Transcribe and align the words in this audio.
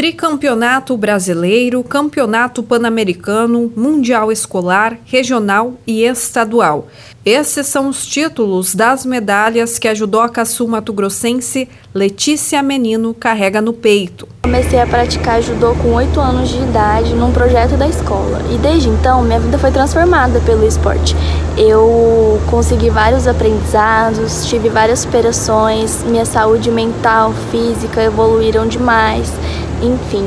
Tricampeonato 0.00 0.96
Brasileiro, 0.96 1.84
Campeonato 1.84 2.62
Pan-Americano, 2.62 3.70
Mundial 3.76 4.32
Escolar, 4.32 4.96
Regional 5.04 5.74
e 5.86 6.04
Estadual. 6.04 6.88
Esses 7.22 7.66
são 7.66 7.86
os 7.86 8.06
títulos 8.06 8.74
das 8.74 9.04
medalhas 9.04 9.78
que 9.78 9.86
a 9.86 9.94
judoca 9.94 10.42
sul-mato-grossense 10.46 11.68
Letícia 11.94 12.62
Menino 12.62 13.12
carrega 13.12 13.60
no 13.60 13.74
peito. 13.74 14.26
Comecei 14.42 14.80
a 14.80 14.86
praticar 14.86 15.42
judô 15.42 15.74
com 15.74 15.92
8 15.92 16.18
anos 16.18 16.48
de 16.48 16.56
idade 16.56 17.12
num 17.14 17.30
projeto 17.30 17.76
da 17.76 17.86
escola 17.86 18.40
e 18.50 18.56
desde 18.56 18.88
então 18.88 19.22
minha 19.22 19.38
vida 19.38 19.58
foi 19.58 19.70
transformada 19.70 20.40
pelo 20.40 20.66
esporte. 20.66 21.14
Eu 21.58 22.40
consegui 22.50 22.88
vários 22.88 23.26
aprendizados, 23.26 24.46
tive 24.46 24.70
várias 24.70 25.00
superações, 25.00 26.02
minha 26.04 26.24
saúde 26.24 26.70
mental, 26.70 27.34
física 27.50 28.02
evoluíram 28.02 28.66
demais. 28.66 29.30
Enfim, 29.82 30.24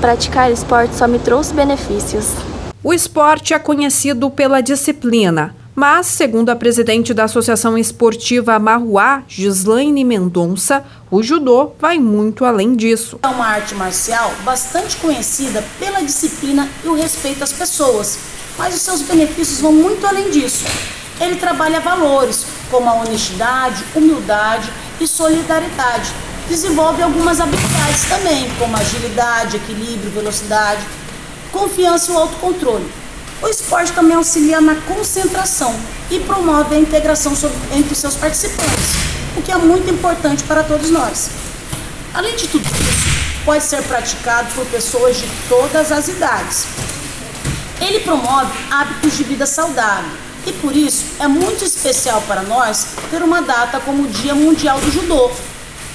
praticar 0.00 0.50
esporte 0.50 0.94
só 0.94 1.06
me 1.06 1.18
trouxe 1.18 1.52
benefícios. 1.52 2.26
O 2.82 2.92
esporte 2.92 3.52
é 3.52 3.58
conhecido 3.58 4.30
pela 4.30 4.60
disciplina 4.60 5.54
mas, 5.76 6.06
segundo 6.06 6.48
a 6.48 6.56
presidente 6.56 7.12
da 7.12 7.24
Associação 7.24 7.76
Esportiva 7.76 8.58
Marruá, 8.58 9.22
Gislaine 9.28 10.04
Mendonça, 10.04 10.82
o 11.10 11.22
judô 11.22 11.72
vai 11.78 11.98
muito 11.98 12.46
além 12.46 12.74
disso. 12.74 13.20
É 13.22 13.28
uma 13.28 13.46
arte 13.46 13.74
marcial 13.74 14.32
bastante 14.42 14.96
conhecida 14.96 15.62
pela 15.78 16.00
disciplina 16.00 16.66
e 16.82 16.88
o 16.88 16.94
respeito 16.94 17.44
às 17.44 17.52
pessoas, 17.52 18.18
mas 18.56 18.74
os 18.74 18.80
seus 18.80 19.02
benefícios 19.02 19.60
vão 19.60 19.70
muito 19.70 20.06
além 20.06 20.30
disso. 20.30 20.64
Ele 21.20 21.36
trabalha 21.36 21.78
valores 21.78 22.46
como 22.70 22.88
a 22.88 22.94
honestidade, 22.94 23.84
humildade 23.94 24.72
e 24.98 25.06
solidariedade. 25.06 26.10
Desenvolve 26.48 27.02
algumas 27.02 27.40
habilidades 27.40 28.04
também, 28.08 28.48
como 28.58 28.76
agilidade, 28.76 29.56
equilíbrio, 29.56 30.10
velocidade, 30.12 30.80
confiança 31.50 32.12
e 32.12 32.14
o 32.14 32.18
autocontrole. 32.18 32.88
O 33.42 33.48
esporte 33.48 33.92
também 33.92 34.16
auxilia 34.16 34.60
na 34.60 34.76
concentração 34.76 35.74
e 36.10 36.20
promove 36.20 36.74
a 36.74 36.78
integração 36.78 37.32
entre 37.72 37.94
seus 37.94 38.14
participantes, 38.14 38.94
o 39.36 39.42
que 39.42 39.50
é 39.50 39.56
muito 39.56 39.90
importante 39.90 40.44
para 40.44 40.62
todos 40.62 40.90
nós. 40.90 41.30
Além 42.14 42.36
de 42.36 42.48
tudo 42.48 42.64
isso, 42.64 43.44
pode 43.44 43.64
ser 43.64 43.82
praticado 43.82 44.48
por 44.54 44.64
pessoas 44.66 45.16
de 45.16 45.28
todas 45.48 45.92
as 45.92 46.08
idades. 46.08 46.66
Ele 47.80 48.00
promove 48.00 48.52
hábitos 48.70 49.16
de 49.16 49.24
vida 49.24 49.46
saudável 49.46 50.10
e 50.46 50.52
por 50.52 50.74
isso 50.74 51.04
é 51.18 51.26
muito 51.26 51.64
especial 51.64 52.22
para 52.22 52.42
nós 52.42 52.86
ter 53.10 53.22
uma 53.22 53.42
data 53.42 53.80
como 53.80 54.04
o 54.04 54.08
Dia 54.08 54.34
Mundial 54.34 54.80
do 54.80 54.90
Judô, 54.90 55.30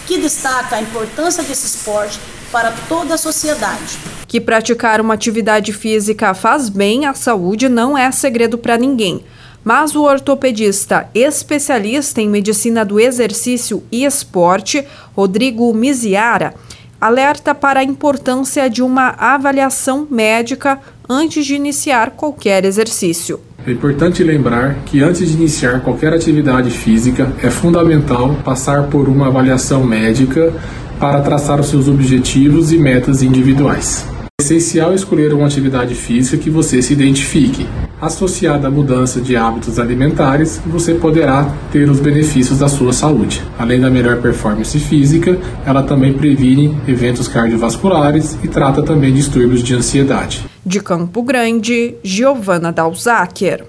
que 0.05 0.17
destaca 0.17 0.75
a 0.75 0.81
importância 0.81 1.43
desse 1.43 1.65
esporte 1.65 2.19
para 2.51 2.73
toda 2.87 3.15
a 3.15 3.17
sociedade. 3.17 3.97
Que 4.27 4.39
praticar 4.39 5.01
uma 5.01 5.13
atividade 5.13 5.73
física 5.73 6.33
faz 6.33 6.69
bem 6.69 7.05
à 7.05 7.13
saúde 7.13 7.69
não 7.69 7.97
é 7.97 8.11
segredo 8.11 8.57
para 8.57 8.77
ninguém. 8.77 9.23
Mas 9.63 9.95
o 9.95 10.03
ortopedista 10.03 11.09
especialista 11.13 12.19
em 12.19 12.27
medicina 12.27 12.83
do 12.83 12.99
exercício 12.99 13.83
e 13.91 14.03
esporte, 14.03 14.85
Rodrigo 15.15 15.71
Miziara, 15.73 16.55
alerta 16.99 17.53
para 17.53 17.79
a 17.79 17.83
importância 17.83 18.69
de 18.69 18.81
uma 18.81 19.09
avaliação 19.17 20.07
médica 20.09 20.79
antes 21.09 21.45
de 21.45 21.55
iniciar 21.55 22.11
qualquer 22.11 22.63
exercício. 22.63 23.39
É 23.65 23.71
importante 23.71 24.23
lembrar 24.23 24.75
que 24.85 25.03
antes 25.03 25.29
de 25.29 25.35
iniciar 25.35 25.81
qualquer 25.81 26.13
atividade 26.13 26.71
física 26.71 27.31
é 27.43 27.49
fundamental 27.51 28.35
passar 28.43 28.87
por 28.87 29.07
uma 29.07 29.27
avaliação 29.27 29.83
médica 29.83 30.51
para 30.99 31.21
traçar 31.21 31.59
os 31.59 31.67
seus 31.67 31.87
objetivos 31.87 32.71
e 32.71 32.77
metas 32.77 33.21
individuais. 33.21 34.05
Essencial 34.41 34.91
escolher 34.95 35.35
uma 35.35 35.45
atividade 35.45 35.93
física 35.93 36.35
que 36.35 36.49
você 36.49 36.81
se 36.81 36.93
identifique. 36.93 37.67
Associada 38.01 38.69
à 38.69 38.71
mudança 38.71 39.21
de 39.21 39.35
hábitos 39.35 39.77
alimentares, 39.77 40.59
você 40.65 40.95
poderá 40.95 41.47
ter 41.71 41.87
os 41.87 41.99
benefícios 41.99 42.57
da 42.57 42.67
sua 42.67 42.91
saúde. 42.91 43.43
Além 43.59 43.79
da 43.79 43.87
melhor 43.87 44.19
performance 44.19 44.79
física, 44.79 45.37
ela 45.63 45.83
também 45.83 46.13
previne 46.13 46.75
eventos 46.87 47.27
cardiovasculares 47.27 48.35
e 48.43 48.47
trata 48.47 48.81
também 48.81 49.13
distúrbios 49.13 49.61
de 49.61 49.75
ansiedade. 49.75 50.43
De 50.65 50.79
Campo 50.79 51.21
Grande, 51.21 51.93
Giovana 52.03 52.71
Dalzaker. 52.71 53.65